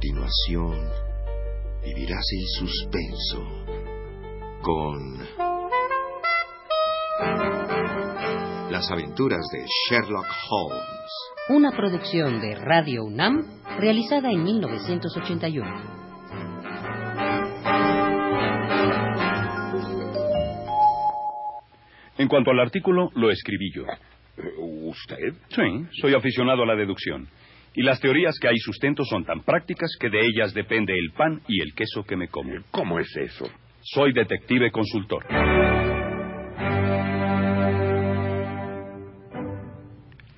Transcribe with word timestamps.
continuación 0.00 0.80
vivirás 1.84 2.24
el 2.32 2.46
suspenso 2.58 3.44
con 4.62 5.18
las 8.70 8.90
aventuras 8.90 9.40
de 9.52 9.66
Sherlock 9.66 10.26
Holmes. 10.48 11.10
Una 11.50 11.70
producción 11.72 12.40
de 12.40 12.54
Radio 12.54 13.04
UNAM 13.04 13.60
realizada 13.78 14.30
en 14.30 14.42
1981. 14.42 15.68
En 22.16 22.28
cuanto 22.28 22.52
al 22.52 22.60
artículo, 22.60 23.10
lo 23.16 23.30
escribí 23.30 23.70
yo. 23.74 23.84
¿Usted? 24.88 25.34
Sí, 25.50 26.00
soy 26.00 26.14
aficionado 26.14 26.62
a 26.62 26.66
la 26.66 26.76
deducción. 26.76 27.28
Y 27.74 27.82
las 27.82 28.00
teorías 28.00 28.36
que 28.40 28.48
hay 28.48 28.56
sustento 28.58 29.04
son 29.04 29.24
tan 29.24 29.42
prácticas 29.42 29.90
que 29.98 30.10
de 30.10 30.20
ellas 30.20 30.52
depende 30.52 30.92
el 30.92 31.12
pan 31.12 31.40
y 31.46 31.62
el 31.62 31.72
queso 31.74 32.02
que 32.02 32.16
me 32.16 32.28
como. 32.28 32.64
¿Cómo 32.70 32.98
es 32.98 33.08
eso? 33.16 33.48
Soy 33.82 34.12
detective 34.12 34.70
consultor. 34.70 35.24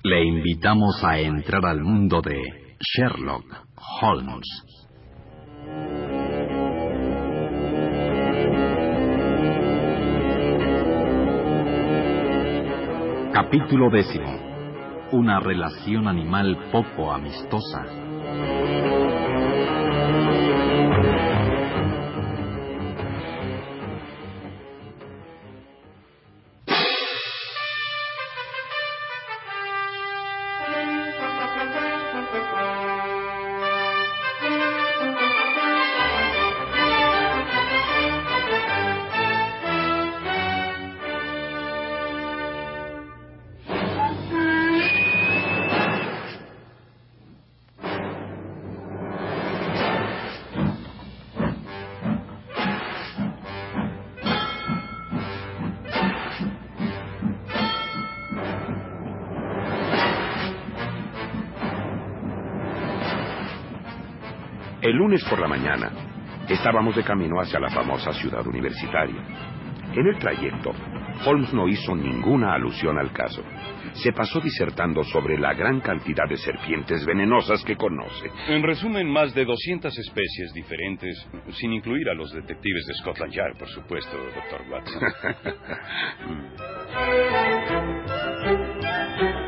Le 0.03 0.23
invitamos 0.25 1.03
a 1.03 1.17
entrar 1.19 1.65
al 1.65 1.81
mundo 1.81 2.21
de 2.21 2.39
Sherlock 2.79 3.45
Holmes. 4.01 4.47
Capítulo 13.33 13.89
décimo. 13.89 14.22
Una 15.13 15.39
relación 15.39 16.07
animal 16.07 16.57
poco 16.71 17.11
amistosa. 17.11 17.85
El 64.83 64.97
lunes 64.97 65.23
por 65.29 65.39
la 65.39 65.47
mañana 65.47 65.89
estábamos 66.49 66.93
de 66.93 67.05
camino 67.05 67.39
hacia 67.39 67.57
la 67.57 67.69
famosa 67.69 68.11
ciudad 68.11 68.45
universitaria. 68.45 69.15
En 69.93 70.05
el 70.05 70.19
trayecto, 70.19 70.73
Holmes 71.25 71.53
no 71.53 71.69
hizo 71.69 71.95
ninguna 71.95 72.53
alusión 72.53 72.97
al 72.97 73.13
caso. 73.13 73.41
Se 73.93 74.11
pasó 74.11 74.41
disertando 74.41 75.01
sobre 75.05 75.37
la 75.37 75.53
gran 75.53 75.79
cantidad 75.79 76.27
de 76.27 76.35
serpientes 76.35 77.05
venenosas 77.05 77.63
que 77.63 77.77
conoce. 77.77 78.29
En 78.49 78.61
resumen, 78.61 79.09
más 79.09 79.33
de 79.33 79.45
200 79.45 79.97
especies 79.97 80.51
diferentes, 80.53 81.29
sin 81.51 81.71
incluir 81.71 82.09
a 82.09 82.13
los 82.13 82.33
detectives 82.33 82.85
de 82.85 82.93
Scotland 82.95 83.31
Yard, 83.31 83.57
por 83.57 83.69
supuesto, 83.69 84.17
doctor 84.35 84.63
Watson. 84.69 85.01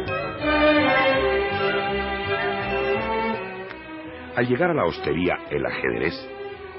Al 4.35 4.47
llegar 4.49 4.69
a 4.69 4.73
la 4.73 4.83
hostería 4.83 5.45
El 5.49 5.65
Ajedrez, 5.65 6.13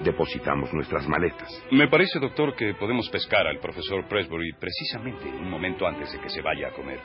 depositamos 0.04 0.70
nuestras 0.74 1.08
maletas. 1.08 1.48
Me 1.70 1.88
parece, 1.88 2.18
doctor, 2.18 2.54
que 2.54 2.74
podemos 2.74 3.08
pescar 3.08 3.46
al 3.46 3.60
profesor 3.60 4.06
Presbury 4.06 4.52
precisamente 4.60 5.26
un 5.26 5.48
momento 5.48 5.86
antes 5.86 6.12
de 6.12 6.20
que 6.20 6.28
se 6.28 6.42
vaya 6.42 6.68
a 6.68 6.72
comer. 6.72 7.00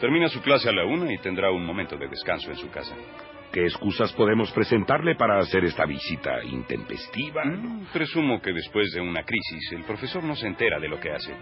Termina 0.00 0.28
su 0.28 0.40
clase 0.40 0.68
a 0.68 0.72
la 0.72 0.84
una 0.84 1.12
y 1.12 1.18
tendrá 1.18 1.50
un 1.50 1.66
momento 1.66 1.96
de 1.96 2.06
descanso 2.06 2.48
en 2.48 2.56
su 2.56 2.70
casa. 2.70 2.94
¿Qué 3.52 3.64
excusas 3.64 4.12
podemos 4.12 4.50
presentarle 4.52 5.14
para 5.14 5.38
hacer 5.38 5.64
esta 5.64 5.86
visita 5.86 6.44
intempestiva? 6.44 7.44
Mm, 7.46 7.86
presumo 7.92 8.42
que 8.42 8.52
después 8.52 8.92
de 8.92 9.00
una 9.00 9.22
crisis 9.22 9.72
el 9.72 9.84
profesor 9.84 10.22
no 10.22 10.36
se 10.36 10.46
entera 10.46 10.78
de 10.78 10.88
lo 10.88 11.00
que 11.00 11.10
hace. 11.10 11.32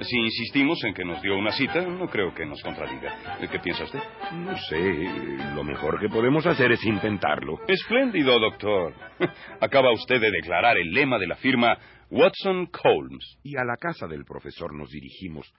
Si 0.00 0.16
insistimos 0.16 0.82
en 0.84 0.94
que 0.94 1.04
nos 1.04 1.20
dio 1.22 1.36
una 1.36 1.50
cita, 1.50 1.80
no 1.82 2.06
creo 2.08 2.32
que 2.32 2.46
nos 2.46 2.62
contradiga. 2.62 3.38
¿Qué 3.50 3.58
piensa 3.58 3.82
usted? 3.82 3.98
No 4.32 4.56
sé, 4.56 5.10
lo 5.54 5.64
mejor 5.64 5.98
que 5.98 6.08
podemos 6.08 6.46
hacer 6.46 6.70
es 6.70 6.84
intentarlo. 6.84 7.58
Espléndido, 7.66 8.38
doctor. 8.38 8.94
Acaba 9.60 9.92
usted 9.92 10.20
de 10.20 10.30
declarar 10.30 10.78
el 10.78 10.92
lema 10.92 11.18
de 11.18 11.26
la 11.26 11.34
firma 11.34 11.76
Watson 12.10 12.66
Colmes. 12.66 13.38
Y 13.42 13.56
a 13.56 13.64
la 13.64 13.76
casa 13.76 14.06
del 14.06 14.24
profesor 14.24 14.74
nos 14.74 14.90
dirigimos 14.90 15.52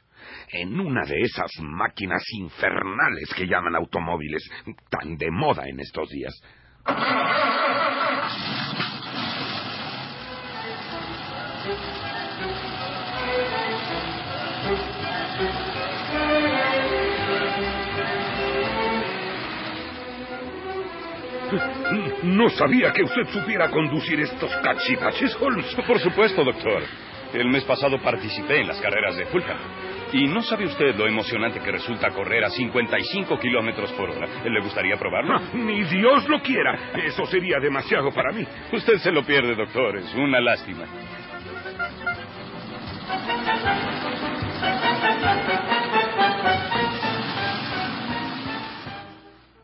en 0.49 0.79
una 0.79 1.05
de 1.05 1.19
esas 1.21 1.51
máquinas 1.61 2.23
infernales 2.37 3.33
que 3.35 3.47
llaman 3.47 3.75
automóviles, 3.75 4.43
tan 4.89 5.17
de 5.17 5.31
moda 5.31 5.63
en 5.67 5.79
estos 5.79 6.09
días. 6.09 6.33
No 22.23 22.49
sabía 22.49 22.91
que 22.93 23.03
usted 23.03 23.27
supiera 23.31 23.69
conducir 23.69 24.19
estos 24.19 24.55
cachivaches, 24.57 25.37
Holmes. 25.39 25.75
Por 25.87 25.99
supuesto, 25.99 26.43
doctor. 26.43 26.83
El 27.33 27.47
mes 27.47 27.63
pasado 27.63 27.97
participé 28.01 28.59
en 28.59 28.67
las 28.67 28.79
carreras 28.81 29.15
de 29.15 29.25
Fulham. 29.27 29.57
Y 30.13 30.27
no 30.27 30.41
sabe 30.41 30.65
usted 30.65 30.95
lo 30.95 31.07
emocionante 31.07 31.61
que 31.61 31.71
resulta 31.71 32.09
correr 32.09 32.43
a 32.43 32.49
55 32.49 33.39
kilómetros 33.39 33.91
por 33.93 34.09
hora. 34.09 34.27
¿Le 34.43 34.59
gustaría 34.59 34.97
probarlo? 34.97 35.35
Ah, 35.37 35.41
ni 35.53 35.83
Dios 35.85 36.27
lo 36.27 36.41
quiera. 36.41 36.91
Eso 37.05 37.25
sería 37.27 37.59
demasiado 37.61 38.11
para 38.11 38.33
mí. 38.33 38.45
Usted 38.73 38.97
se 38.97 39.11
lo 39.11 39.23
pierde, 39.23 39.55
doctor. 39.55 39.95
Es 39.97 40.13
una 40.15 40.41
lástima. 40.41 40.85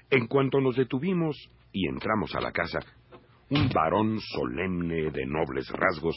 En 0.09 0.27
cuanto 0.27 0.61
nos 0.61 0.75
detuvimos 0.75 1.35
y 1.71 1.87
entramos 1.87 2.33
a 2.35 2.39
la 2.39 2.51
casa, 2.51 2.79
un 3.49 3.69
varón 3.69 4.19
solemne 4.19 5.11
de 5.11 5.25
nobles 5.25 5.69
rasgos 5.69 6.15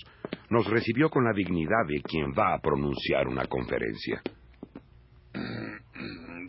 nos 0.49 0.67
recibió 0.67 1.11
con 1.11 1.25
la 1.25 1.33
dignidad 1.33 1.87
de 1.87 2.01
quien 2.03 2.33
va 2.33 2.55
a 2.55 2.61
pronunciar 2.61 3.27
una 3.29 3.47
conferencia. 3.47 4.23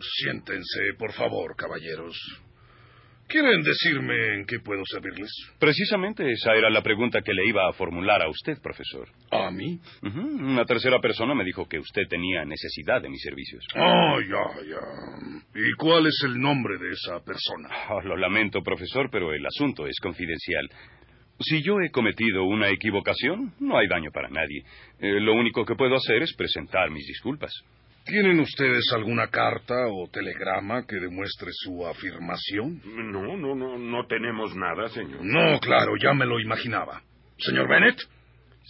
Siéntense, 0.00 0.94
por 0.98 1.12
favor, 1.12 1.54
caballeros. 1.56 2.16
¿Quieren 3.32 3.62
decirme 3.62 4.34
en 4.34 4.44
qué 4.44 4.58
puedo 4.60 4.82
servirles? 4.84 5.30
Precisamente 5.58 6.30
esa 6.30 6.52
era 6.52 6.68
la 6.68 6.82
pregunta 6.82 7.22
que 7.22 7.32
le 7.32 7.46
iba 7.46 7.66
a 7.66 7.72
formular 7.72 8.20
a 8.20 8.28
usted, 8.28 8.60
profesor. 8.60 9.08
¿A 9.30 9.50
mí? 9.50 9.80
Una 10.02 10.66
tercera 10.66 11.00
persona 11.00 11.34
me 11.34 11.42
dijo 11.42 11.66
que 11.66 11.78
usted 11.78 12.02
tenía 12.10 12.44
necesidad 12.44 13.00
de 13.00 13.08
mis 13.08 13.22
servicios. 13.22 13.64
Oh, 13.74 14.20
ya, 14.20 14.68
ya. 14.68 15.40
¿Y 15.54 15.72
cuál 15.78 16.08
es 16.08 16.22
el 16.26 16.38
nombre 16.38 16.76
de 16.76 16.90
esa 16.90 17.24
persona? 17.24 17.70
Oh, 17.88 18.02
lo 18.02 18.18
lamento, 18.18 18.60
profesor, 18.60 19.08
pero 19.10 19.32
el 19.32 19.46
asunto 19.46 19.86
es 19.86 19.98
confidencial. 20.02 20.68
Si 21.40 21.62
yo 21.62 21.80
he 21.80 21.90
cometido 21.90 22.44
una 22.44 22.68
equivocación, 22.68 23.54
no 23.60 23.78
hay 23.78 23.88
daño 23.88 24.10
para 24.12 24.28
nadie. 24.28 24.62
Eh, 25.00 25.20
lo 25.20 25.32
único 25.32 25.64
que 25.64 25.74
puedo 25.74 25.96
hacer 25.96 26.22
es 26.22 26.34
presentar 26.36 26.90
mis 26.90 27.06
disculpas. 27.06 27.50
¿Tienen 28.04 28.40
ustedes 28.40 28.84
alguna 28.94 29.28
carta 29.28 29.74
o 29.88 30.08
telegrama 30.08 30.84
que 30.86 30.96
demuestre 30.96 31.48
su 31.52 31.86
afirmación? 31.86 32.80
No, 32.84 33.36
no, 33.36 33.54
no, 33.54 33.78
no 33.78 34.06
tenemos 34.06 34.54
nada, 34.56 34.88
señor. 34.88 35.20
No, 35.22 35.58
claro, 35.60 35.92
ya 36.02 36.12
me 36.12 36.26
lo 36.26 36.40
imaginaba. 36.40 37.02
Señor 37.38 37.68
Bennett, 37.68 38.00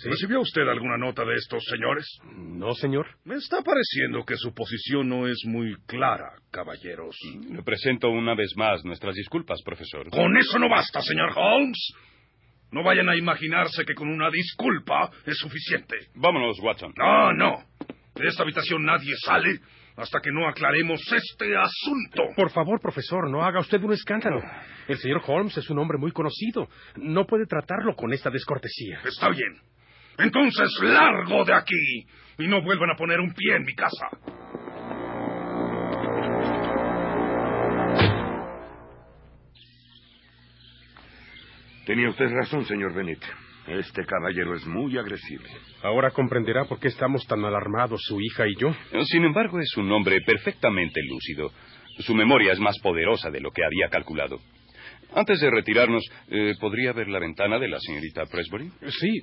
¿recibió 0.05 0.41
usted 0.41 0.63
alguna 0.69 0.99
nota 0.99 1.25
de 1.25 1.35
estos 1.35 1.65
señores? 1.65 2.07
No, 2.35 2.75
señor. 2.75 3.07
Me 3.25 3.37
está 3.37 3.63
pareciendo 3.63 4.25
que 4.25 4.37
su 4.37 4.53
posición 4.53 5.09
no 5.09 5.27
es 5.27 5.39
muy 5.47 5.77
clara, 5.87 6.33
caballeros. 6.51 7.17
Le 7.49 7.63
presento 7.63 8.11
una 8.11 8.35
vez 8.35 8.53
más 8.57 8.85
nuestras 8.85 9.15
disculpas, 9.15 9.63
profesor. 9.63 10.11
Con 10.11 10.37
eso 10.37 10.59
no 10.59 10.69
basta, 10.69 11.01
señor 11.01 11.33
Holmes. 11.35 11.95
No 12.73 12.83
vayan 12.83 13.09
a 13.11 13.17
imaginarse 13.17 13.85
que 13.85 13.95
con 13.95 14.09
una 14.09 14.31
disculpa 14.31 15.11
es 15.27 15.37
suficiente. 15.37 15.95
Vámonos, 16.15 16.59
Watson. 16.63 16.95
No, 16.97 17.33
no. 17.35 17.63
De 18.15 18.29
esta 18.29 18.43
habitación 18.43 18.85
nadie 18.85 19.15
sale 19.25 19.61
hasta 19.97 20.21
que 20.21 20.31
no 20.31 20.49
aclaremos 20.49 21.01
este 21.13 21.57
asunto. 21.57 22.35
Por 22.37 22.51
favor, 22.51 22.81
profesor, 22.81 23.31
no 23.31 23.45
haga 23.45 23.61
usted 23.61 23.83
un 23.83 23.93
escándalo. 23.93 24.41
El 24.89 24.99
señor 24.99 25.23
Holmes 25.27 25.57
es 25.57 25.69
un 25.71 25.79
hombre 25.79 25.99
muy 25.99 26.13
conocido. 26.13 26.69
No 26.97 27.27
puede 27.27 27.47
tratarlo 27.47 27.95
con 27.95 28.13
esta 28.13 28.31
descortesía. 28.31 29.01
Está 29.05 29.29
bien. 29.29 29.61
Entonces, 30.19 30.71
largo 30.83 31.45
de 31.45 31.55
aquí 31.55 32.07
y 32.39 32.49
no 32.49 32.63
vuelvan 32.63 32.91
a 32.91 32.97
poner 32.97 33.21
un 33.21 33.33
pie 33.33 33.57
en 33.57 33.65
mi 33.65 33.75
casa. 33.75 34.09
Tenía 41.87 42.09
usted 42.11 42.31
razón, 42.31 42.65
señor 42.65 42.95
Bennett. 42.95 43.23
Este 43.67 44.05
caballero 44.05 44.55
es 44.55 44.67
muy 44.67 44.99
agresivo. 44.99 45.45
Ahora 45.83 46.11
comprenderá 46.11 46.65
por 46.65 46.81
qué 46.81 46.89
estamos 46.89 47.25
tan 47.27 47.45
alarmados 47.45 48.01
su 48.03 48.21
hija 48.21 48.47
y 48.47 48.57
yo. 48.57 48.75
Sin 49.05 49.25
embargo, 49.25 49.61
es 49.61 49.77
un 49.77 49.91
hombre 49.93 50.19
perfectamente 50.27 51.01
lúcido. 51.09 51.53
Su 51.99 52.15
memoria 52.15 52.53
es 52.53 52.59
más 52.59 52.79
poderosa 52.81 53.31
de 53.31 53.41
lo 53.41 53.51
que 53.51 53.65
había 53.65 53.89
calculado. 53.89 54.41
Antes 55.15 55.41
de 55.41 55.51
retirarnos, 55.51 56.03
eh, 56.31 56.55
¿podría 56.59 56.93
ver 56.93 57.09
la 57.09 57.19
ventana 57.19 57.59
de 57.59 57.69
la 57.69 57.79
señorita 57.79 58.25
Presbury? 58.27 58.71
Sí, 58.89 59.21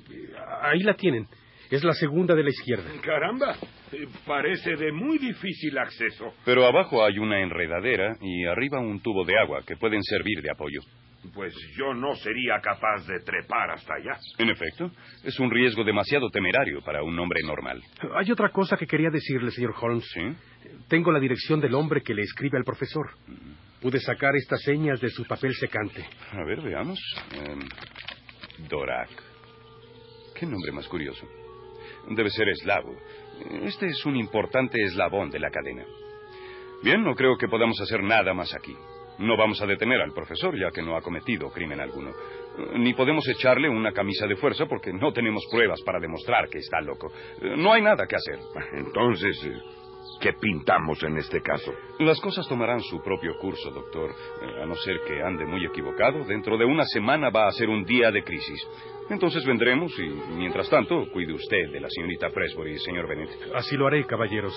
ahí 0.62 0.80
la 0.80 0.94
tienen. 0.94 1.26
Es 1.70 1.84
la 1.84 1.92
segunda 1.92 2.34
de 2.34 2.42
la 2.42 2.50
izquierda. 2.50 2.90
Caramba, 3.02 3.56
eh, 3.92 4.06
parece 4.26 4.74
de 4.76 4.92
muy 4.92 5.18
difícil 5.18 5.76
acceso. 5.78 6.32
Pero 6.44 6.66
abajo 6.66 7.04
hay 7.04 7.18
una 7.18 7.40
enredadera 7.40 8.16
y 8.20 8.44
arriba 8.44 8.80
un 8.80 9.00
tubo 9.00 9.24
de 9.24 9.38
agua 9.38 9.62
que 9.66 9.76
pueden 9.76 10.02
servir 10.02 10.42
de 10.42 10.50
apoyo. 10.50 10.80
Pues 11.34 11.54
yo 11.76 11.92
no 11.92 12.14
sería 12.16 12.58
capaz 12.62 13.06
de 13.06 13.20
trepar 13.20 13.70
hasta 13.70 13.94
allá. 13.94 14.18
En 14.38 14.48
efecto, 14.48 14.90
es 15.22 15.38
un 15.38 15.50
riesgo 15.50 15.84
demasiado 15.84 16.30
temerario 16.30 16.80
para 16.82 17.02
un 17.02 17.18
hombre 17.18 17.40
normal. 17.44 17.82
Hay 18.14 18.32
otra 18.32 18.48
cosa 18.48 18.76
que 18.76 18.86
quería 18.86 19.10
decirle, 19.10 19.50
señor 19.50 19.74
Holmes. 19.78 20.08
¿Sí? 20.14 20.22
Tengo 20.88 21.12
la 21.12 21.20
dirección 21.20 21.60
del 21.60 21.74
hombre 21.74 22.02
que 22.02 22.14
le 22.14 22.22
escribe 22.22 22.56
al 22.56 22.64
profesor. 22.64 23.10
Pude 23.80 24.00
sacar 24.00 24.34
estas 24.34 24.62
señas 24.62 25.00
de 25.00 25.10
su 25.10 25.24
papel 25.26 25.54
secante. 25.54 26.04
A 26.32 26.44
ver, 26.44 26.60
veamos. 26.62 26.98
Em, 27.34 27.60
Dorak. 28.68 29.10
Qué 30.38 30.46
nombre 30.46 30.72
más 30.72 30.88
curioso. 30.88 31.26
Debe 32.08 32.30
ser 32.30 32.48
eslavo. 32.48 32.96
Este 33.62 33.86
es 33.86 34.04
un 34.06 34.16
importante 34.16 34.82
eslabón 34.82 35.30
de 35.30 35.38
la 35.38 35.50
cadena. 35.50 35.84
Bien, 36.82 37.02
no 37.04 37.14
creo 37.14 37.36
que 37.36 37.46
podamos 37.46 37.78
hacer 37.80 38.02
nada 38.02 38.32
más 38.32 38.54
aquí. 38.54 38.74
No 39.20 39.36
vamos 39.36 39.60
a 39.60 39.66
detener 39.66 40.00
al 40.00 40.12
profesor, 40.12 40.58
ya 40.58 40.70
que 40.70 40.82
no 40.82 40.96
ha 40.96 41.02
cometido 41.02 41.50
crimen 41.50 41.80
alguno. 41.80 42.10
Ni 42.74 42.94
podemos 42.94 43.26
echarle 43.28 43.68
una 43.68 43.92
camisa 43.92 44.26
de 44.26 44.36
fuerza 44.36 44.66
porque 44.66 44.92
no 44.92 45.12
tenemos 45.12 45.44
pruebas 45.50 45.80
para 45.82 46.00
demostrar 46.00 46.48
que 46.48 46.58
está 46.58 46.80
loco. 46.80 47.12
No 47.56 47.72
hay 47.72 47.82
nada 47.82 48.06
que 48.06 48.16
hacer. 48.16 48.38
Entonces, 48.72 49.38
¿qué 50.20 50.32
pintamos 50.32 51.02
en 51.02 51.18
este 51.18 51.42
caso? 51.42 51.72
Las 51.98 52.18
cosas 52.20 52.48
tomarán 52.48 52.80
su 52.80 53.02
propio 53.02 53.36
curso, 53.38 53.70
doctor. 53.70 54.10
A 54.62 54.64
no 54.64 54.74
ser 54.76 55.00
que 55.06 55.22
ande 55.22 55.44
muy 55.44 55.66
equivocado, 55.66 56.24
dentro 56.24 56.56
de 56.56 56.64
una 56.64 56.84
semana 56.86 57.28
va 57.28 57.46
a 57.46 57.52
ser 57.52 57.68
un 57.68 57.84
día 57.84 58.10
de 58.10 58.24
crisis. 58.24 58.66
Entonces 59.10 59.44
vendremos 59.44 59.92
y, 59.98 60.08
mientras 60.36 60.70
tanto, 60.70 61.10
cuide 61.12 61.34
usted 61.34 61.70
de 61.72 61.80
la 61.80 61.88
señorita 61.90 62.30
Presbury, 62.30 62.78
señor 62.78 63.06
Bennett. 63.06 63.30
Así 63.54 63.76
lo 63.76 63.86
haré, 63.86 64.06
caballeros. 64.06 64.54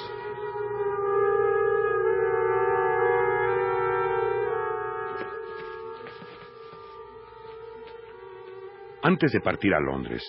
Antes 9.06 9.34
de 9.34 9.42
partir 9.42 9.74
a 9.74 9.82
Londres, 9.82 10.24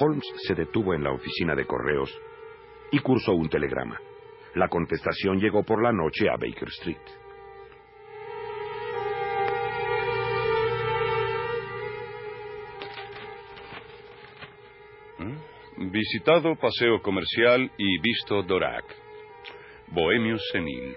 Holmes 0.00 0.24
se 0.46 0.54
detuvo 0.54 0.94
en 0.94 1.02
la 1.02 1.10
oficina 1.10 1.56
de 1.56 1.66
correos 1.66 2.16
y 2.92 3.00
cursó 3.00 3.32
un 3.32 3.48
telegrama. 3.48 4.00
La 4.54 4.68
contestación 4.68 5.40
llegó 5.40 5.64
por 5.64 5.82
la 5.82 5.90
noche 5.90 6.28
a 6.28 6.36
Baker 6.36 6.68
Street. 6.68 6.96
Visitado 15.76 16.54
paseo 16.54 17.02
comercial 17.02 17.68
y 17.76 17.98
visto 18.00 18.44
Dorak. 18.44 18.84
Bohemio 19.88 20.38
senil. 20.52 20.94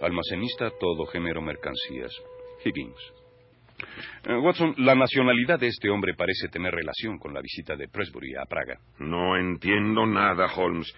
Almacenista 0.00 0.70
todo 0.80 1.06
género 1.06 1.40
mercancías. 1.40 2.10
Higgins. 2.64 3.17
Eh, 4.24 4.36
Watson, 4.36 4.74
la 4.78 4.94
nacionalidad 4.94 5.58
de 5.58 5.68
este 5.68 5.90
hombre 5.90 6.14
parece 6.14 6.48
tener 6.48 6.74
relación 6.74 7.18
con 7.18 7.32
la 7.32 7.40
visita 7.40 7.76
de 7.76 7.88
Presbury 7.88 8.34
a 8.34 8.44
Praga. 8.44 8.78
No 8.98 9.36
entiendo 9.36 10.06
nada, 10.06 10.46
Holmes. 10.56 10.92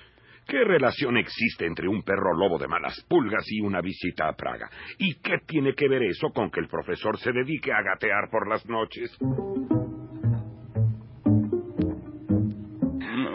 ¿Qué 0.46 0.64
relación 0.64 1.16
existe 1.16 1.64
entre 1.64 1.86
un 1.86 2.02
perro 2.02 2.34
lobo 2.34 2.58
de 2.58 2.66
malas 2.66 3.04
pulgas 3.08 3.44
y 3.48 3.60
una 3.60 3.80
visita 3.80 4.28
a 4.28 4.32
Praga? 4.32 4.68
¿Y 4.98 5.14
qué 5.20 5.38
tiene 5.46 5.74
que 5.74 5.88
ver 5.88 6.02
eso 6.02 6.30
con 6.34 6.50
que 6.50 6.60
el 6.60 6.66
profesor 6.66 7.18
se 7.18 7.30
dedique 7.30 7.72
a 7.72 7.82
gatear 7.82 8.28
por 8.30 8.48
las 8.48 8.66
noches? 8.66 9.16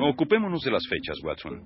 Ocupémonos 0.02 0.62
de 0.62 0.72
las 0.72 0.86
fechas, 0.90 1.18
Watson. 1.24 1.64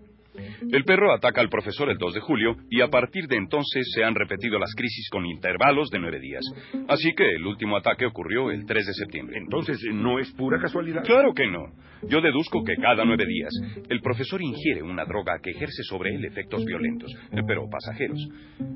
El 0.71 0.83
perro 0.83 1.13
ataca 1.13 1.41
al 1.41 1.49
profesor 1.49 1.89
el 1.89 1.97
2 1.97 2.13
de 2.13 2.19
julio 2.21 2.55
y 2.69 2.81
a 2.81 2.87
partir 2.87 3.27
de 3.27 3.37
entonces 3.37 3.87
se 3.93 4.03
han 4.03 4.15
repetido 4.15 4.59
las 4.59 4.73
crisis 4.75 5.09
con 5.09 5.25
intervalos 5.25 5.89
de 5.89 5.99
nueve 5.99 6.19
días. 6.19 6.43
Así 6.87 7.13
que 7.15 7.25
el 7.25 7.45
último 7.45 7.77
ataque 7.77 8.05
ocurrió 8.05 8.51
el 8.51 8.65
3 8.65 8.85
de 8.85 8.93
septiembre. 8.93 9.37
Entonces, 9.37 9.79
¿no 9.93 10.19
es 10.19 10.31
pura 10.31 10.59
casualidad? 10.59 11.03
Claro 11.03 11.33
que 11.33 11.47
no. 11.47 11.65
Yo 12.07 12.21
deduzco 12.21 12.63
que 12.63 12.75
cada 12.75 13.03
nueve 13.03 13.25
días 13.25 13.51
el 13.89 13.99
profesor 14.01 14.41
ingiere 14.41 14.81
una 14.81 15.05
droga 15.05 15.39
que 15.43 15.51
ejerce 15.51 15.83
sobre 15.83 16.15
él 16.15 16.25
efectos 16.25 16.63
violentos, 16.65 17.11
pero 17.45 17.69
pasajeros. 17.69 18.19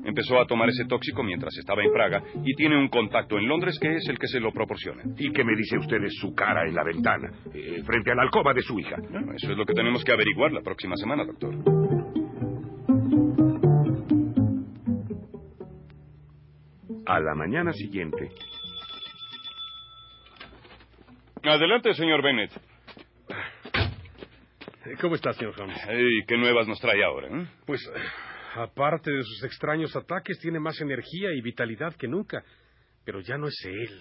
Empezó 0.04 0.40
a 0.40 0.46
tomar 0.46 0.68
ese 0.68 0.84
tóxico 0.84 1.22
mientras 1.22 1.56
estaba 1.56 1.82
en 1.82 1.92
Praga 1.92 2.22
y 2.44 2.54
tiene 2.54 2.76
un 2.76 2.88
contacto 2.88 3.38
en 3.38 3.48
Londres 3.48 3.78
que 3.80 3.94
es 3.96 4.08
el 4.08 4.18
que 4.18 4.26
se 4.26 4.40
lo 4.40 4.52
proporciona. 4.52 5.02
¿Y 5.16 5.32
qué 5.32 5.44
me 5.44 5.56
dice 5.56 5.78
usted 5.78 6.00
de 6.00 6.10
su 6.10 6.34
cara 6.34 6.66
en 6.66 6.74
la 6.74 6.84
ventana, 6.84 7.30
eh, 7.54 7.82
frente 7.84 8.10
a 8.10 8.14
la 8.14 8.22
alcoba 8.22 8.52
de 8.52 8.62
su 8.62 8.78
hija? 8.78 8.96
Bueno, 9.10 9.32
eso 9.34 9.52
es 9.52 9.56
lo 9.56 9.64
que 9.64 9.74
tenemos 9.74 10.04
que 10.04 10.12
averiguar 10.12 10.52
la 10.52 10.60
próxima 10.60 10.96
semana, 10.96 11.24
doctor. 11.24 11.73
A 17.06 17.20
la 17.20 17.34
mañana 17.34 17.72
siguiente, 17.72 18.30
Adelante, 21.42 21.92
señor 21.92 22.22
Bennett. 22.22 22.50
¿Cómo 25.00 25.14
está, 25.14 25.32
señor 25.34 25.54
Holmes? 25.60 25.78
¿Y 25.90 26.24
qué 26.26 26.38
nuevas 26.38 26.66
nos 26.66 26.80
trae 26.80 27.04
ahora? 27.04 27.28
eh? 27.28 27.46
Pues, 27.66 27.82
eh, 27.94 28.00
aparte 28.56 29.10
de 29.10 29.22
sus 29.22 29.44
extraños 29.44 29.94
ataques, 29.94 30.38
tiene 30.38 30.58
más 30.58 30.80
energía 30.80 31.32
y 31.34 31.42
vitalidad 31.42 31.94
que 31.96 32.08
nunca. 32.08 32.42
Pero 33.04 33.20
ya 33.20 33.36
no 33.36 33.48
es 33.48 33.62
él. 33.66 34.00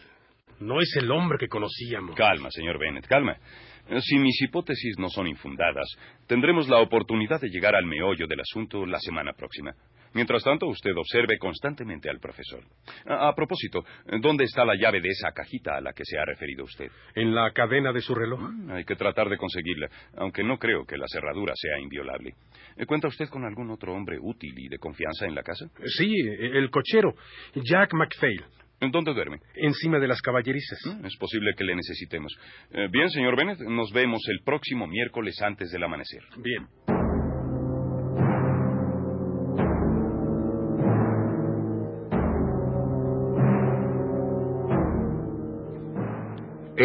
No 0.62 0.80
es 0.80 0.96
el 1.02 1.12
hombre 1.12 1.38
que 1.38 1.50
conocíamos. 1.50 2.16
Calma, 2.16 2.50
señor 2.52 2.80
Bennett, 2.80 3.08
calma. 3.08 3.36
Eh, 3.90 4.00
Si 4.00 4.18
mis 4.18 4.42
hipótesis 4.42 4.96
no 4.98 5.10
son 5.10 5.28
infundadas, 5.28 5.88
tendremos 6.28 6.70
la 6.70 6.80
oportunidad 6.80 7.42
de 7.42 7.50
llegar 7.50 7.76
al 7.76 7.86
meollo 7.86 8.26
del 8.28 8.40
asunto 8.40 8.86
la 8.86 9.00
semana 9.00 9.34
próxima. 9.34 9.74
Mientras 10.14 10.44
tanto, 10.44 10.68
usted 10.68 10.92
observe 10.96 11.38
constantemente 11.38 12.10
al 12.10 12.20
profesor. 12.20 12.62
A, 13.06 13.30
a 13.30 13.36
propósito, 13.36 13.84
¿dónde 14.22 14.44
está 14.46 14.64
la 14.66 14.76
llave 14.76 15.02
de 15.02 15.10
esa 15.10 15.32
cajita 15.32 15.76
a 15.78 15.82
la 15.82 15.94
que 15.94 16.04
se 16.06 16.18
ha 16.18 16.26
referido 16.26 16.64
usted? 16.64 16.90
En 17.16 17.34
la 17.34 17.52
cadena 17.52 17.92
de 17.92 18.02
su 18.02 18.14
reloj. 18.14 18.40
Hay 18.70 18.86
que 18.86 18.96
tratar 18.96 19.30
de 19.30 19.38
conseguirla, 19.38 19.88
aunque 20.18 20.44
no 20.44 20.58
creo 20.58 20.86
que 20.86 20.98
la 20.98 21.08
cerradura 21.08 21.54
sea 21.56 21.80
inviolable. 21.80 22.34
Eh, 22.78 22.86
¿Cuenta 22.86 23.08
usted 23.08 23.28
con 23.30 23.44
algún 23.46 23.70
otro 23.72 23.94
hombre 23.94 24.18
útil 24.20 24.54
y 24.58 24.68
de 24.70 24.78
confianza 24.78 25.26
en 25.26 25.36
la 25.36 25.44
casa? 25.44 25.66
Sí, 25.98 26.14
el 26.28 26.70
cochero, 26.70 27.14
Jack 27.56 27.94
MacPhail, 27.94 28.44
¿En 28.82 28.92
dónde 28.92 29.14
duerme? 29.14 29.38
encima 29.56 29.98
de 29.98 30.08
las 30.10 30.22
caballerizas. 30.22 30.78
Mm, 30.86 31.06
Es 31.06 31.16
posible 31.18 31.54
que 31.56 31.64
le 31.64 31.74
necesitemos. 31.76 32.34
Eh, 32.72 32.88
bien, 32.92 33.10
señor 33.10 33.38
Bennett, 33.38 33.60
nos 33.62 33.92
vemos 33.94 34.22
el 34.28 34.44
próximo 34.44 34.88
miércoles 34.88 35.42
antes 35.42 35.72
del 35.72 35.84
amanecer. 35.84 36.22
Bien. 36.38 36.68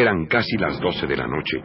Eran 0.01 0.27
casi 0.27 0.57
las 0.57 0.79
doce 0.81 1.07
de 1.07 1.17
la 1.17 1.27
noche, 1.27 1.61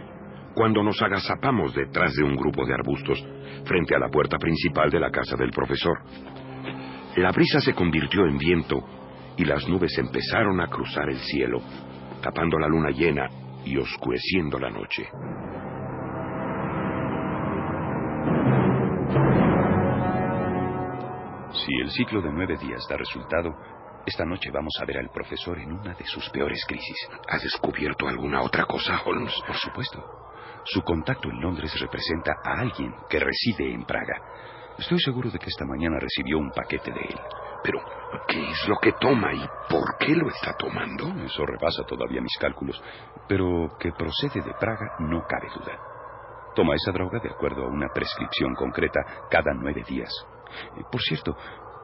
cuando 0.55 0.83
nos 0.83 1.01
agazapamos 1.01 1.73
detrás 1.75 2.13
de 2.15 2.23
un 2.23 2.35
grupo 2.35 2.65
de 2.65 2.73
arbustos 2.73 3.23
frente 3.65 3.95
a 3.95 3.99
la 3.99 4.09
puerta 4.09 4.37
principal 4.37 4.89
de 4.89 4.99
la 4.99 5.11
casa 5.11 5.35
del 5.35 5.51
profesor. 5.51 5.97
La 7.17 7.31
brisa 7.31 7.59
se 7.59 7.73
convirtió 7.73 8.25
en 8.25 8.37
viento 8.37 8.83
y 9.37 9.45
las 9.45 9.67
nubes 9.67 9.97
empezaron 9.97 10.59
a 10.61 10.67
cruzar 10.67 11.09
el 11.09 11.17
cielo, 11.17 11.59
tapando 12.21 12.57
la 12.57 12.67
luna 12.67 12.89
llena 12.89 13.29
y 13.65 13.77
oscureciendo 13.77 14.59
la 14.59 14.69
noche. 14.69 15.07
Si 21.51 21.71
el 21.81 21.91
ciclo 21.91 22.21
de 22.21 22.31
nueve 22.31 22.57
días 22.57 22.85
da 22.89 22.97
resultado, 22.97 23.51
esta 24.05 24.25
noche 24.25 24.51
vamos 24.51 24.73
a 24.81 24.85
ver 24.85 24.97
al 24.97 25.09
profesor 25.09 25.57
en 25.59 25.71
una 25.71 25.93
de 25.93 26.05
sus 26.05 26.29
peores 26.29 26.63
crisis. 26.67 27.09
¿Has 27.27 27.41
descubierto 27.41 28.07
alguna 28.07 28.41
otra 28.41 28.65
cosa, 28.65 29.01
Holmes? 29.05 29.33
Por 29.47 29.55
supuesto. 29.55 30.03
Su 30.65 30.81
contacto 30.81 31.29
en 31.29 31.41
Londres 31.41 31.73
representa 31.79 32.33
a 32.43 32.59
alguien 32.59 32.93
que 33.09 33.19
reside 33.19 33.71
en 33.71 33.85
Praga. 33.85 34.15
Estoy 34.77 34.99
seguro 34.99 35.29
de 35.29 35.39
que 35.39 35.49
esta 35.49 35.65
mañana 35.65 35.99
recibió 35.99 36.37
un 36.37 36.51
paquete 36.51 36.91
de 36.91 37.01
él. 37.01 37.19
Pero, 37.63 37.79
¿qué 38.27 38.43
es 38.43 38.67
lo 38.67 38.75
que 38.77 38.91
toma 38.93 39.33
y 39.33 39.45
por 39.69 39.97
qué 39.97 40.15
lo 40.15 40.27
está 40.29 40.53
tomando? 40.53 41.07
Eso 41.23 41.45
repasa 41.45 41.83
todavía 41.83 42.21
mis 42.21 42.37
cálculos. 42.39 42.81
Pero 43.27 43.69
que 43.79 43.91
procede 43.91 44.41
de 44.41 44.53
Praga 44.59 44.95
no 44.99 45.23
cabe 45.27 45.47
duda. 45.53 45.77
Toma 46.55 46.75
esa 46.75 46.91
droga 46.91 47.19
de 47.19 47.29
acuerdo 47.29 47.63
a 47.63 47.69
una 47.69 47.87
prescripción 47.89 48.53
concreta 48.55 48.99
cada 49.29 49.53
nueve 49.53 49.83
días. 49.87 50.11
Eh, 50.77 50.83
Por 50.91 51.01
cierto, 51.01 51.35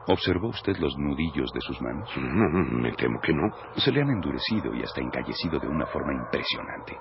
¿observó 0.06 0.48
usted 0.48 0.76
los 0.78 0.96
nudillos 0.98 1.50
de 1.52 1.60
sus 1.60 1.80
manos? 1.80 2.10
No, 2.16 2.80
me 2.80 2.92
temo 2.92 3.20
que 3.20 3.32
no. 3.32 3.50
Se 3.76 3.92
le 3.92 4.02
han 4.02 4.10
endurecido 4.10 4.74
y 4.74 4.82
hasta 4.82 5.00
encallecido 5.00 5.58
de 5.58 5.68
una 5.68 5.86
forma 5.86 6.12
impresionante. 6.12 6.96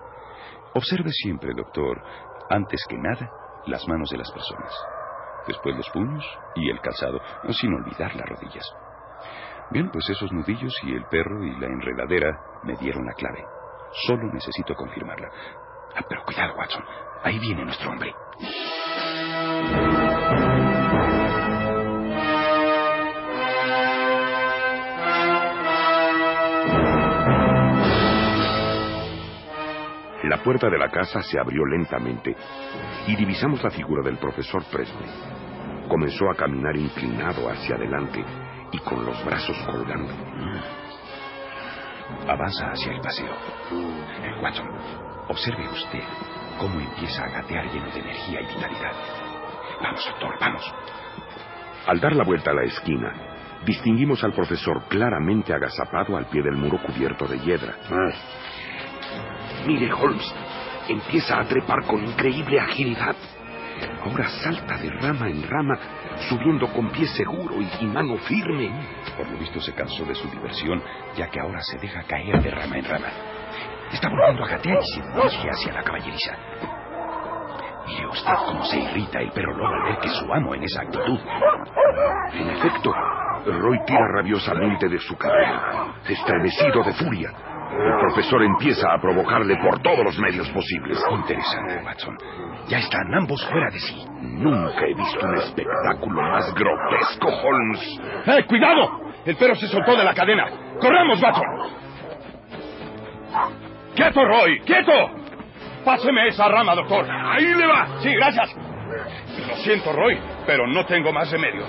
Observe 0.73 1.09
siempre, 1.11 1.53
doctor, 1.55 2.01
antes 2.49 2.79
que 2.87 2.97
nada, 2.97 3.29
las 3.65 3.87
manos 3.87 4.09
de 4.09 4.17
las 4.17 4.31
personas. 4.31 4.73
Después 5.47 5.75
los 5.75 5.89
puños 5.89 6.23
y 6.55 6.69
el 6.69 6.79
calzado, 6.81 7.19
sin 7.51 7.73
olvidar 7.73 8.15
las 8.15 8.27
rodillas. 8.27 8.65
Bien, 9.71 9.89
pues 9.91 10.09
esos 10.09 10.31
nudillos 10.31 10.73
y 10.83 10.93
el 10.93 11.05
perro 11.05 11.43
y 11.43 11.55
la 11.59 11.67
enredadera 11.67 12.39
me 12.63 12.75
dieron 12.75 13.05
la 13.05 13.13
clave. 13.13 13.45
Solo 14.07 14.31
necesito 14.31 14.73
confirmarla. 14.75 15.29
Ah, 15.95 16.03
pero 16.07 16.23
cuidado, 16.23 16.55
Watson. 16.55 16.83
Ahí 17.23 17.39
viene 17.39 17.65
nuestro 17.65 17.91
hombre. 17.91 18.13
La 30.39 30.45
puerta 30.45 30.69
de 30.69 30.77
la 30.77 30.89
casa 30.89 31.21
se 31.21 31.37
abrió 31.37 31.65
lentamente 31.65 32.33
y 33.07 33.15
divisamos 33.17 33.61
la 33.61 33.69
figura 33.69 34.01
del 34.01 34.17
profesor 34.17 34.63
Presley. 34.71 35.09
Comenzó 35.89 36.31
a 36.31 36.35
caminar 36.35 36.77
inclinado 36.77 37.49
hacia 37.49 37.75
adelante 37.75 38.23
y 38.71 38.79
con 38.79 39.05
los 39.05 39.23
brazos 39.25 39.57
colgando. 39.65 40.13
Avanza 42.25 42.71
hacia 42.71 42.93
el 42.93 43.01
paseo. 43.01 43.33
Eh, 43.33 44.41
Watson, 44.41 44.69
observe 45.27 45.67
usted 45.67 46.03
cómo 46.57 46.79
empieza 46.79 47.25
a 47.25 47.41
gatear 47.41 47.65
lleno 47.73 47.91
de 47.91 47.99
energía 47.99 48.39
y 48.39 48.45
vitalidad. 48.45 48.93
Vamos, 49.83 50.05
doctor, 50.07 50.39
vamos. 50.39 50.73
Al 51.85 51.99
dar 51.99 52.15
la 52.15 52.23
vuelta 52.23 52.51
a 52.51 52.53
la 52.53 52.63
esquina, 52.63 53.11
distinguimos 53.65 54.23
al 54.23 54.31
profesor 54.31 54.83
claramente 54.87 55.53
agazapado 55.53 56.15
al 56.15 56.27
pie 56.27 56.41
del 56.41 56.55
muro 56.55 56.81
cubierto 56.81 57.27
de 57.27 57.39
hiedra. 57.39 57.75
Mire, 59.65 59.91
Holmes, 59.93 60.33
empieza 60.87 61.39
a 61.39 61.45
trepar 61.45 61.83
con 61.85 62.03
increíble 62.03 62.59
agilidad. 62.59 63.15
Ahora 64.03 64.27
salta 64.27 64.77
de 64.77 64.89
rama 64.89 65.29
en 65.29 65.47
rama, 65.47 65.77
subiendo 66.27 66.67
con 66.67 66.89
pie 66.89 67.07
seguro 67.07 67.55
y, 67.61 67.85
mano 67.85 68.17
firme. 68.17 68.71
Por 69.17 69.29
lo 69.29 69.37
visto 69.37 69.61
se 69.61 69.73
cansó 69.73 70.05
de 70.05 70.15
su 70.15 70.29
diversión, 70.29 70.81
ya 71.15 71.29
que 71.29 71.39
ahora 71.39 71.61
se 71.61 71.77
deja 71.77 72.03
caer 72.03 72.41
de 72.41 72.51
rama 72.51 72.77
en 72.77 72.85
rama. 72.85 73.07
Está 73.91 74.09
volviendo 74.09 74.43
a 74.43 74.47
gatear 74.47 74.79
y 74.81 74.85
se 74.85 75.01
dirige 75.01 75.49
hacia 75.49 75.73
la 75.73 75.83
caballeriza. 75.83 76.35
Mire 77.87 78.07
usted 78.07 78.33
cómo 78.45 78.63
se 78.65 78.79
irrita 78.79 79.19
el 79.19 79.31
perro 79.31 79.57
lobo 79.57 79.73
al 79.73 79.83
ver 79.83 79.99
que 79.99 80.09
su 80.09 80.31
amo 80.31 80.53
en 80.53 80.63
esa 80.63 80.81
actitud. 80.81 81.19
En 82.33 82.49
efecto, 82.49 82.93
Roy 83.45 83.79
tira 83.85 84.07
rabiosamente 84.15 84.87
de 84.87 84.99
su 84.99 85.17
cadena, 85.17 85.95
estremecido 86.07 86.83
de 86.83 86.93
furia. 86.93 87.31
El 87.71 87.99
profesor 87.99 88.43
empieza 88.43 88.91
a 88.91 88.99
provocarle 88.99 89.55
por 89.57 89.79
todos 89.79 90.03
los 90.03 90.17
medios 90.19 90.49
posibles. 90.49 91.03
Interesante, 91.11 91.81
Watson. 91.85 92.17
Ya 92.67 92.79
están 92.79 93.13
ambos 93.13 93.45
fuera 93.47 93.69
de 93.71 93.79
sí. 93.79 94.05
Nunca 94.21 94.85
he 94.85 94.93
visto 94.93 95.25
un 95.25 95.35
espectáculo 95.35 96.21
más 96.21 96.53
grotesco, 96.53 97.27
Holmes. 97.27 98.01
¡Eh, 98.25 98.43
cuidado! 98.47 99.01
El 99.25 99.35
perro 99.35 99.55
se 99.55 99.67
soltó 99.67 99.95
de 99.95 100.03
la 100.03 100.13
cadena. 100.13 100.47
¡Corramos, 100.79 101.21
Watson! 101.21 101.45
¡Quieto, 103.95 104.25
Roy! 104.25 104.59
¡Quieto! 104.61 104.91
Páseme 105.85 106.27
esa 106.27 106.47
rama, 106.47 106.75
doctor. 106.75 107.05
Ahí 107.09 107.53
le 107.53 107.67
va. 107.67 107.87
Sí, 107.99 108.13
gracias. 108.13 108.55
Lo 109.47 109.55
siento, 109.57 109.93
Roy, 109.93 110.19
pero 110.45 110.67
no 110.67 110.85
tengo 110.85 111.11
más 111.13 111.31
remedio. 111.31 111.63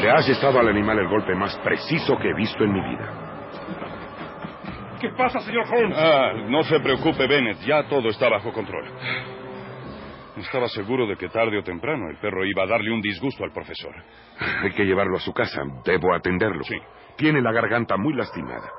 Le 0.00 0.10
has 0.10 0.28
estado 0.28 0.58
al 0.58 0.68
animal 0.68 0.98
el 0.98 1.08
golpe 1.08 1.34
más 1.34 1.56
preciso 1.58 2.16
que 2.18 2.28
he 2.28 2.34
visto 2.34 2.62
en 2.64 2.72
mi 2.72 2.80
vida. 2.80 3.26
¿Qué 5.00 5.10
pasa, 5.10 5.40
señor 5.40 5.64
Holmes? 5.72 5.96
Ah, 5.98 6.32
no 6.48 6.62
se 6.62 6.80
preocupe, 6.80 7.26
Bennett. 7.26 7.58
Ya 7.66 7.86
todo 7.88 8.08
está 8.08 8.28
bajo 8.28 8.52
control. 8.52 8.84
Estaba 10.36 10.68
seguro 10.68 11.06
de 11.06 11.16
que 11.16 11.28
tarde 11.28 11.58
o 11.58 11.62
temprano 11.62 12.10
el 12.10 12.18
perro 12.18 12.44
iba 12.44 12.64
a 12.64 12.66
darle 12.66 12.92
un 12.92 13.00
disgusto 13.00 13.44
al 13.44 13.52
profesor. 13.52 13.94
Hay 14.62 14.72
que 14.72 14.84
llevarlo 14.84 15.16
a 15.16 15.20
su 15.20 15.32
casa. 15.32 15.62
Debo 15.84 16.14
atenderlo. 16.14 16.62
Sí. 16.62 16.76
Tiene 17.16 17.40
la 17.40 17.52
garganta 17.52 17.96
muy 17.96 18.14
lastimada. 18.14 18.70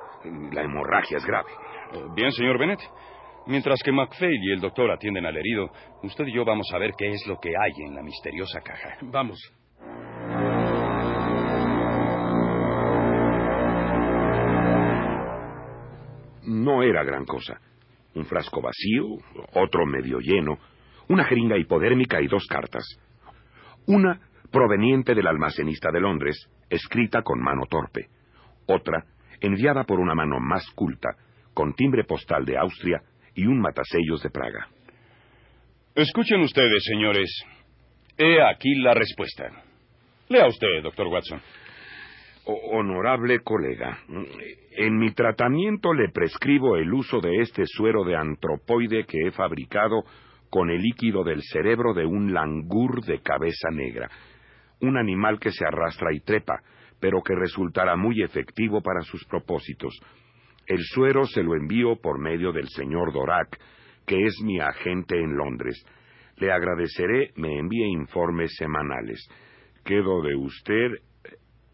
La 0.51 0.61
hemorragia 0.61 1.17
es 1.17 1.25
grave. 1.25 1.49
Bien, 2.15 2.31
señor 2.31 2.59
Bennett. 2.59 2.81
Mientras 3.47 3.81
que 3.81 3.91
McPhail 3.91 4.39
y 4.43 4.51
el 4.51 4.59
doctor 4.59 4.91
atienden 4.91 5.25
al 5.25 5.37
herido, 5.37 5.69
usted 6.03 6.27
y 6.27 6.33
yo 6.33 6.43
vamos 6.43 6.67
a 6.73 6.77
ver 6.77 6.91
qué 6.97 7.09
es 7.09 7.25
lo 7.27 7.37
que 7.39 7.49
hay 7.49 7.85
en 7.85 7.95
la 7.95 8.03
misteriosa 8.03 8.59
caja. 8.61 8.97
Vamos. 9.03 9.39
Era 16.89 17.03
gran 17.03 17.25
cosa. 17.25 17.59
Un 18.15 18.25
frasco 18.25 18.61
vacío, 18.61 19.05
otro 19.53 19.85
medio 19.85 20.19
lleno, 20.19 20.57
una 21.09 21.25
jeringa 21.25 21.57
hipodérmica 21.57 22.21
y 22.21 22.27
dos 22.27 22.45
cartas. 22.47 22.83
Una 23.85 24.19
proveniente 24.51 25.13
del 25.13 25.27
almacenista 25.27 25.91
de 25.91 26.01
Londres, 26.01 26.49
escrita 26.69 27.21
con 27.21 27.39
mano 27.39 27.63
torpe. 27.69 28.07
Otra 28.65 29.05
enviada 29.39 29.83
por 29.83 29.99
una 29.99 30.15
mano 30.15 30.39
más 30.39 30.65
culta, 30.71 31.09
con 31.53 31.73
timbre 31.73 32.03
postal 32.03 32.45
de 32.45 32.57
Austria 32.57 33.01
y 33.35 33.45
un 33.45 33.59
matasellos 33.59 34.21
de 34.23 34.29
Praga. 34.29 34.67
Escuchen 35.95 36.41
ustedes, 36.41 36.83
señores. 36.83 37.29
He 38.17 38.41
aquí 38.41 38.75
la 38.75 38.93
respuesta. 38.93 39.49
Lea 40.29 40.47
usted, 40.47 40.81
doctor 40.83 41.07
Watson. 41.07 41.41
Honorable 42.69 43.39
colega, 43.39 43.99
en 44.71 44.97
mi 44.97 45.11
tratamiento 45.11 45.93
le 45.93 46.09
prescribo 46.09 46.75
el 46.75 46.93
uso 46.93 47.21
de 47.21 47.41
este 47.41 47.63
suero 47.65 48.03
de 48.03 48.15
antropoide 48.15 49.05
que 49.05 49.27
he 49.27 49.31
fabricado 49.31 50.03
con 50.49 50.69
el 50.69 50.81
líquido 50.81 51.23
del 51.23 51.41
cerebro 51.43 51.93
de 51.93 52.05
un 52.05 52.33
langur 52.33 53.03
de 53.05 53.21
cabeza 53.21 53.69
negra, 53.71 54.09
un 54.81 54.97
animal 54.97 55.39
que 55.39 55.51
se 55.51 55.65
arrastra 55.65 56.13
y 56.13 56.19
trepa, 56.19 56.61
pero 56.99 57.21
que 57.21 57.35
resultará 57.35 57.95
muy 57.95 58.21
efectivo 58.21 58.81
para 58.81 59.01
sus 59.01 59.23
propósitos. 59.25 59.97
El 60.65 60.79
suero 60.83 61.23
se 61.25 61.43
lo 61.43 61.55
envío 61.55 61.95
por 62.01 62.19
medio 62.19 62.51
del 62.51 62.67
señor 62.67 63.13
Dorak, 63.13 63.57
que 64.05 64.25
es 64.25 64.35
mi 64.43 64.59
agente 64.59 65.17
en 65.17 65.37
Londres. 65.37 65.85
Le 66.35 66.51
agradeceré 66.51 67.31
me 67.35 67.57
envíe 67.57 67.85
informes 67.93 68.53
semanales. 68.57 69.25
Quedo 69.85 70.21
de 70.21 70.35
usted 70.35 70.91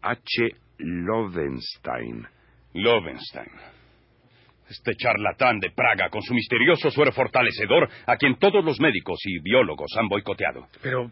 H. 0.02 0.63
Lovenstein. 0.78 2.26
Lovenstein. 2.74 3.50
Este 4.68 4.94
charlatán 4.96 5.60
de 5.60 5.70
Praga 5.70 6.08
con 6.08 6.22
su 6.22 6.34
misterioso 6.34 6.90
suero 6.90 7.12
fortalecedor 7.12 7.88
a 8.06 8.16
quien 8.16 8.36
todos 8.38 8.64
los 8.64 8.80
médicos 8.80 9.18
y 9.24 9.40
biólogos 9.40 9.90
han 9.98 10.08
boicoteado. 10.08 10.66
Pero, 10.82 11.10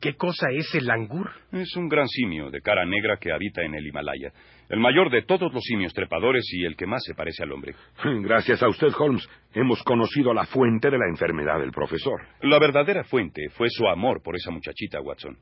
¿qué 0.00 0.14
cosa 0.14 0.46
es 0.50 0.74
el 0.74 0.86
langur? 0.86 1.30
Es 1.52 1.76
un 1.76 1.88
gran 1.88 2.08
simio 2.08 2.50
de 2.50 2.62
cara 2.62 2.86
negra 2.86 3.18
que 3.20 3.30
habita 3.30 3.62
en 3.62 3.74
el 3.74 3.86
Himalaya. 3.86 4.32
El 4.70 4.80
mayor 4.80 5.10
de 5.10 5.22
todos 5.22 5.52
los 5.52 5.62
simios 5.64 5.92
trepadores 5.92 6.44
y 6.52 6.64
el 6.64 6.76
que 6.76 6.86
más 6.86 7.02
se 7.04 7.14
parece 7.14 7.42
al 7.42 7.52
hombre. 7.52 7.74
Gracias 8.22 8.62
a 8.62 8.68
usted, 8.68 8.88
Holmes, 8.98 9.28
hemos 9.52 9.82
conocido 9.82 10.32
la 10.32 10.46
fuente 10.46 10.90
de 10.90 10.98
la 10.98 11.08
enfermedad 11.08 11.60
del 11.60 11.72
profesor. 11.72 12.22
La 12.40 12.58
verdadera 12.58 13.04
fuente 13.04 13.50
fue 13.50 13.68
su 13.70 13.86
amor 13.86 14.22
por 14.22 14.34
esa 14.34 14.50
muchachita, 14.50 15.00
Watson. 15.00 15.36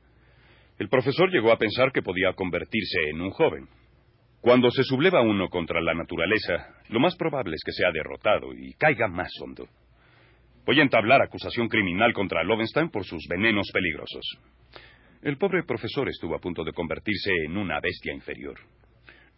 El 0.79 0.89
profesor 0.89 1.31
llegó 1.31 1.51
a 1.51 1.57
pensar 1.57 1.91
que 1.91 2.03
podía 2.03 2.33
convertirse 2.33 3.09
en 3.09 3.21
un 3.21 3.31
joven. 3.31 3.67
Cuando 4.41 4.69
se 4.69 4.83
subleva 4.83 5.21
uno 5.21 5.49
contra 5.49 5.81
la 5.81 5.95
naturaleza, 5.95 6.75
lo 6.89 6.99
más 6.99 7.15
probable 7.15 7.55
es 7.55 7.63
que 7.65 7.71
sea 7.71 7.91
derrotado 7.91 8.53
y 8.53 8.73
caiga 8.73 9.07
más 9.07 9.31
hondo. 9.41 9.67
Voy 10.65 10.79
a 10.79 10.83
entablar 10.83 11.21
acusación 11.21 11.67
criminal 11.67 12.13
contra 12.13 12.43
Lovenstein 12.43 12.89
por 12.89 13.05
sus 13.05 13.25
venenos 13.27 13.67
peligrosos. 13.73 14.37
El 15.23 15.37
pobre 15.37 15.63
profesor 15.63 16.07
estuvo 16.09 16.35
a 16.35 16.39
punto 16.39 16.63
de 16.63 16.73
convertirse 16.73 17.31
en 17.45 17.57
una 17.57 17.79
bestia 17.79 18.13
inferior. 18.13 18.59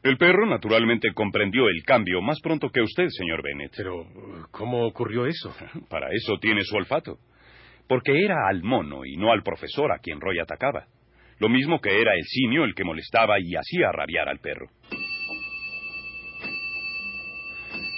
El 0.03 0.17
perro, 0.17 0.45
naturalmente, 0.45 1.13
comprendió 1.13 1.67
el 1.69 1.83
cambio 1.83 2.21
más 2.21 2.39
pronto 2.41 2.69
que 2.69 2.81
usted, 2.81 3.07
señor 3.09 3.41
Bennett. 3.43 3.73
Pero, 3.77 4.05
¿cómo 4.51 4.85
ocurrió 4.85 5.25
eso? 5.25 5.53
Para 5.89 6.09
eso 6.11 6.37
tiene 6.39 6.63
su 6.63 6.75
olfato. 6.75 7.17
Porque 7.87 8.11
era 8.23 8.47
al 8.47 8.61
mono 8.63 9.05
y 9.05 9.17
no 9.17 9.31
al 9.31 9.43
profesor 9.43 9.91
a 9.91 9.99
quien 9.99 10.19
Roy 10.19 10.39
atacaba. 10.39 10.87
Lo 11.39 11.49
mismo 11.49 11.79
que 11.79 12.01
era 12.01 12.13
el 12.15 12.23
simio 12.25 12.65
el 12.65 12.75
que 12.75 12.83
molestaba 12.83 13.39
y 13.39 13.55
hacía 13.55 13.91
rabiar 13.91 14.29
al 14.29 14.39
perro. 14.39 14.67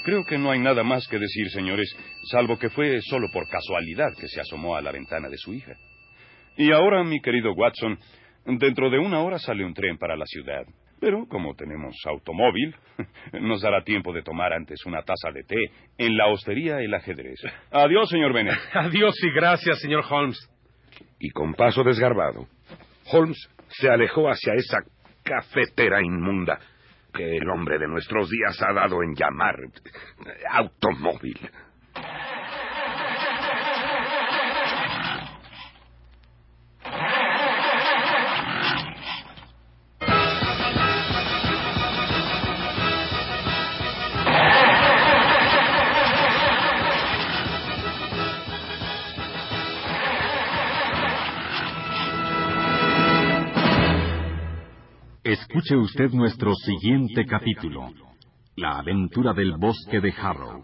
Creo 0.03 0.23
que 0.25 0.37
no 0.37 0.51
hay 0.51 0.59
nada 0.59 0.83
más 0.83 1.07
que 1.07 1.19
decir, 1.19 1.49
señores, 1.49 1.95
salvo 2.31 2.57
que 2.57 2.69
fue 2.69 2.99
solo 3.01 3.27
por 3.31 3.47
casualidad 3.47 4.09
que 4.19 4.27
se 4.27 4.41
asomó 4.41 4.75
a 4.75 4.81
la 4.81 4.91
ventana 4.91 5.29
de 5.29 5.37
su 5.37 5.53
hija. 5.53 5.73
Y 6.57 6.71
ahora, 6.71 7.03
mi 7.03 7.21
querido 7.21 7.53
Watson, 7.53 7.99
dentro 8.45 8.89
de 8.89 8.97
una 8.97 9.21
hora 9.21 9.37
sale 9.37 9.63
un 9.63 9.73
tren 9.73 9.97
para 9.97 10.15
la 10.15 10.25
ciudad. 10.25 10.65
Pero 10.99 11.25
como 11.27 11.55
tenemos 11.55 11.95
automóvil, 12.05 12.75
nos 13.41 13.61
dará 13.61 13.83
tiempo 13.83 14.13
de 14.13 14.21
tomar 14.21 14.53
antes 14.53 14.85
una 14.85 15.01
taza 15.01 15.31
de 15.33 15.43
té 15.43 15.71
en 15.97 16.15
la 16.15 16.27
hostería 16.27 16.79
El 16.79 16.93
Ajedrez. 16.93 17.39
Adiós, 17.71 18.09
señor 18.09 18.33
Bennett. 18.33 18.59
Adiós 18.73 19.15
y 19.23 19.31
gracias, 19.31 19.79
señor 19.79 20.03
Holmes. 20.09 20.37
Y 21.19 21.29
con 21.29 21.53
paso 21.53 21.83
desgarbado, 21.83 22.47
Holmes 23.11 23.49
se 23.67 23.89
alejó 23.89 24.29
hacia 24.29 24.53
esa 24.53 24.79
cafetera 25.23 26.01
inmunda 26.01 26.59
que 27.13 27.37
el 27.37 27.49
hombre 27.49 27.77
de 27.77 27.87
nuestros 27.87 28.29
días 28.29 28.57
ha 28.61 28.73
dado 28.73 29.03
en 29.03 29.13
llamar 29.15 29.55
automóvil. 30.49 31.37
Escuche 55.61 55.75
usted 55.75 56.11
nuestro 56.13 56.55
siguiente 56.55 57.23
capítulo, 57.23 57.91
La 58.55 58.79
aventura 58.79 59.31
del 59.31 59.57
bosque 59.57 60.01
de 60.01 60.11
Harrow. 60.11 60.63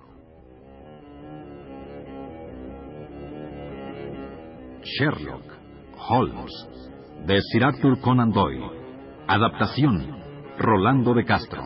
Sherlock, 4.81 5.43
Holmes, 6.09 6.51
de 7.27 7.39
Sir 7.41 7.65
Arthur 7.65 8.01
Conan 8.01 8.31
Doyle. 8.31 8.71
Adaptación, 9.27 10.17
Rolando 10.57 11.13
de 11.13 11.25
Castro. 11.25 11.61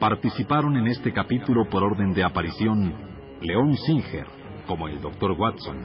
Participaron 0.00 0.76
en 0.76 0.88
este 0.88 1.12
capítulo 1.12 1.68
por 1.68 1.84
orden 1.84 2.14
de 2.14 2.24
aparición 2.24 2.94
León 3.40 3.76
Singer 3.76 4.26
como 4.66 4.88
el 4.88 5.00
Dr. 5.00 5.36
Watson, 5.38 5.78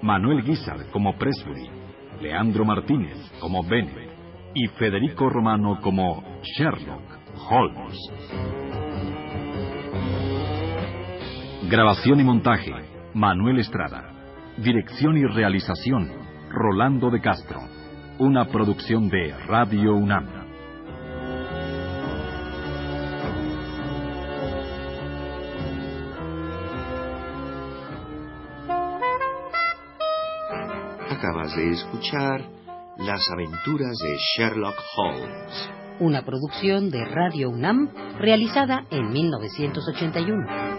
Manuel 0.00 0.42
Guizar 0.42 0.90
como 0.90 1.18
Presbury, 1.18 1.85
Leandro 2.20 2.64
Martínez 2.64 3.16
como 3.40 3.62
Bennett 3.62 4.10
y 4.54 4.66
Federico 4.68 5.28
Romano 5.28 5.80
como 5.82 6.22
Sherlock 6.42 7.02
Holmes. 7.50 7.98
Grabación 11.68 12.20
y 12.20 12.24
montaje, 12.24 12.72
Manuel 13.14 13.58
Estrada. 13.58 14.12
Dirección 14.56 15.16
y 15.18 15.24
realización, 15.24 16.10
Rolando 16.48 17.10
de 17.10 17.20
Castro. 17.20 17.60
Una 18.18 18.46
producción 18.46 19.08
de 19.08 19.36
Radio 19.46 19.94
UNAM. 19.94 20.35
Acabas 31.26 31.56
de 31.56 31.72
escuchar 31.72 32.40
Las 32.98 33.20
aventuras 33.32 33.96
de 33.98 34.16
Sherlock 34.36 34.76
Holmes. 34.96 35.70
Una 35.98 36.24
producción 36.24 36.88
de 36.88 37.04
Radio 37.04 37.50
UNAM 37.50 37.90
realizada 38.20 38.86
en 38.92 39.10
1981. 39.10 40.75